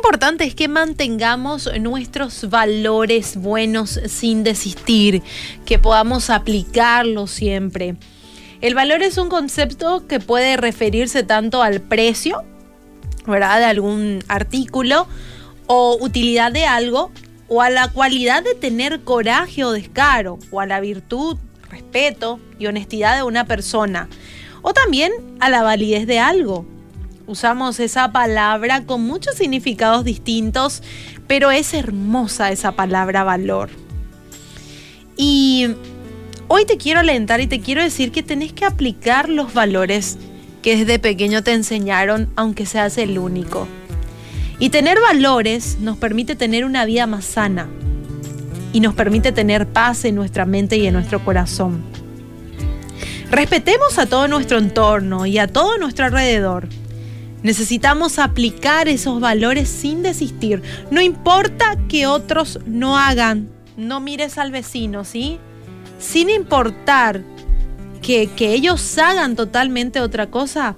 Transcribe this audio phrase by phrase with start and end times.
[0.00, 5.22] importante es que mantengamos nuestros valores buenos sin desistir,
[5.66, 7.96] que podamos aplicarlos siempre.
[8.62, 12.42] El valor es un concepto que puede referirse tanto al precio,
[13.26, 13.58] ¿verdad?
[13.58, 15.06] De algún artículo
[15.66, 17.12] o utilidad de algo,
[17.48, 21.36] o a la cualidad de tener coraje o descaro, o a la virtud,
[21.70, 24.08] respeto y honestidad de una persona,
[24.62, 26.64] o también a la validez de algo,
[27.30, 30.82] usamos esa palabra con muchos significados distintos,
[31.28, 33.70] pero es hermosa esa palabra valor.
[35.16, 35.68] Y
[36.48, 40.18] hoy te quiero alentar y te quiero decir que tenés que aplicar los valores
[40.60, 43.68] que desde pequeño te enseñaron, aunque seas el único.
[44.58, 47.68] Y tener valores nos permite tener una vida más sana
[48.72, 51.82] y nos permite tener paz en nuestra mente y en nuestro corazón.
[53.30, 56.68] Respetemos a todo nuestro entorno y a todo nuestro alrededor.
[57.42, 60.62] Necesitamos aplicar esos valores sin desistir.
[60.90, 63.48] No importa que otros no hagan.
[63.76, 65.38] No mires al vecino, ¿sí?
[65.98, 67.22] Sin importar
[68.02, 70.76] que, que ellos hagan totalmente otra cosa.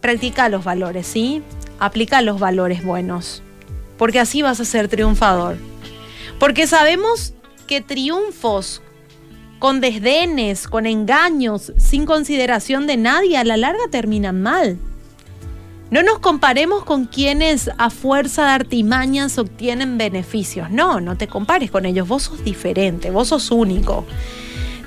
[0.00, 1.42] Practica los valores, ¿sí?
[1.78, 3.42] Aplica los valores buenos.
[3.98, 5.58] Porque así vas a ser triunfador.
[6.38, 7.34] Porque sabemos
[7.66, 8.80] que triunfos
[9.58, 14.78] con desdenes, con engaños, sin consideración de nadie, a la larga terminan mal.
[15.94, 20.68] No nos comparemos con quienes a fuerza de artimañas obtienen beneficios.
[20.68, 22.08] No, no te compares con ellos.
[22.08, 24.04] Vos sos diferente, vos sos único.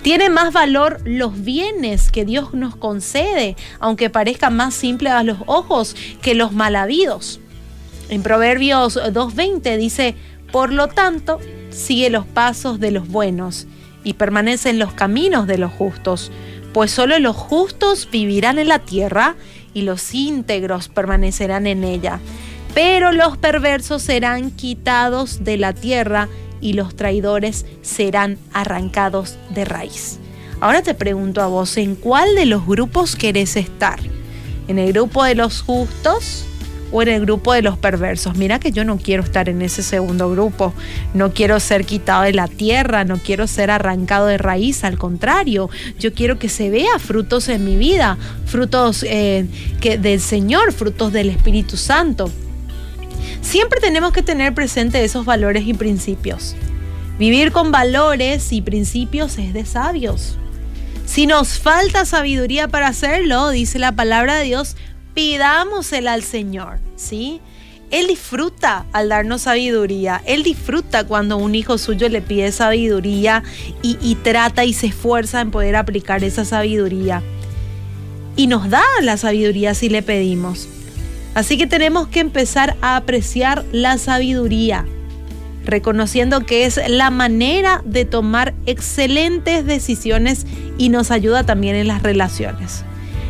[0.02, 5.38] Tiene más valor los bienes que Dios nos concede, aunque parezcan más simples a los
[5.46, 7.40] ojos que los malavidos.
[8.10, 10.14] En Proverbios 2.20 dice,
[10.52, 13.66] por lo tanto, sigue los pasos de los buenos
[14.04, 16.34] y permanece en los caminos de los justos,
[16.74, 19.38] pues solo los justos vivirán en la tierra
[19.78, 22.20] y los íntegros permanecerán en ella.
[22.74, 26.30] Pero los perversos serán quitados de la tierra
[26.62, 30.18] y los traidores serán arrancados de raíz.
[30.62, 34.00] Ahora te pregunto a vos, ¿en cuál de los grupos querés estar?
[34.68, 36.48] ¿En el grupo de los justos?
[36.92, 38.36] O en el grupo de los perversos.
[38.38, 40.74] Mira que yo no quiero estar en ese segundo grupo,
[41.14, 45.70] no quiero ser quitado de la tierra, no quiero ser arrancado de raíz, al contrario,
[46.00, 49.46] yo quiero que se vea frutos en mi vida, frutos eh,
[49.82, 52.32] que, del Señor, frutos del Espíritu Santo.
[53.42, 56.56] Siempre tenemos que tener presente esos valores y principios.
[57.18, 60.38] Vivir con valores y principios es de sabios.
[61.06, 64.76] Si nos falta sabiduría para hacerlo, dice la palabra de Dios,
[65.18, 67.42] pidámosela al Señor, ¿sí?
[67.90, 70.22] Él disfruta al darnos sabiduría.
[70.28, 73.42] Él disfruta cuando un hijo suyo le pide sabiduría
[73.82, 77.24] y, y, trata y se esfuerza en poder aplicar esa sabiduría.
[78.36, 80.70] Y nos da la sabiduría si le pedimos.
[81.34, 84.86] Así que tenemos que empezar a apreciar la sabiduría,
[85.66, 90.46] reconociendo que es la manera de tomar excelentes decisiones
[90.78, 92.84] y nos ayuda también en las relaciones.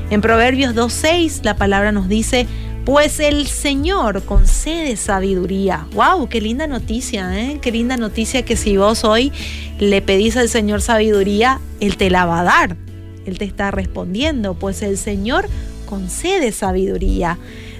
[0.09, 2.47] En Proverbios 2.6 la palabra nos dice,
[2.85, 5.85] pues el Señor concede sabiduría.
[5.93, 6.29] ¡Wow!
[6.29, 7.37] ¡Qué linda noticia!
[7.37, 7.59] ¿eh?
[7.61, 9.33] ¡Qué linda noticia que si vos hoy
[9.79, 12.77] le pedís al Señor sabiduría, Él te la va a dar.
[13.25, 15.49] Él te está respondiendo, pues el Señor
[15.85, 17.37] concede sabiduría.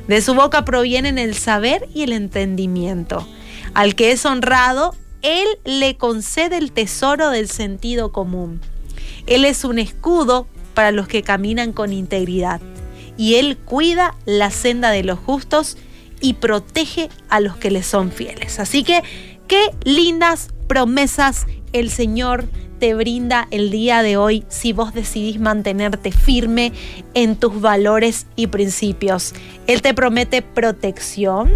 [0.09, 3.25] De su boca provienen el saber y el entendimiento.
[3.73, 8.59] Al que es honrado, Él le concede el tesoro del sentido común.
[9.27, 12.61] Él es un escudo para los que caminan con integridad.
[13.17, 15.75] Y Él cuida la senda de los justos
[16.21, 18.59] y protege a los que le son fieles.
[18.59, 19.01] Así que
[19.47, 22.45] qué lindas promesas el Señor
[22.77, 26.73] te brinda el día de hoy si vos decidís mantenerte firme
[27.15, 29.33] en tus valores y principios.
[29.65, 31.53] Él te promete protección,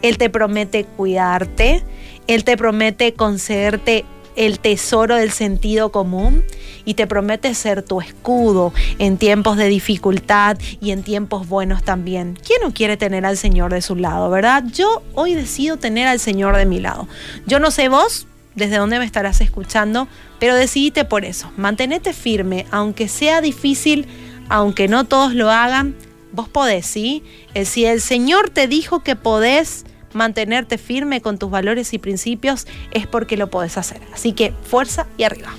[0.00, 1.84] Él te promete cuidarte,
[2.26, 6.44] Él te promete concederte el tesoro del sentido común
[6.84, 12.38] y te promete ser tu escudo en tiempos de dificultad y en tiempos buenos también.
[12.46, 14.64] ¿Quién no quiere tener al Señor de su lado, verdad?
[14.72, 17.08] Yo hoy decido tener al Señor de mi lado.
[17.46, 20.08] Yo no sé vos desde dónde me estarás escuchando,
[20.38, 21.50] pero decidite por eso.
[21.56, 24.06] Mantenete firme, aunque sea difícil,
[24.48, 25.94] aunque no todos lo hagan,
[26.32, 27.22] vos podés, ¿sí?
[27.64, 29.84] Si el Señor te dijo que podés,
[30.16, 34.00] mantenerte firme con tus valores y principios es porque lo podés hacer.
[34.12, 35.52] Así que fuerza y arriba.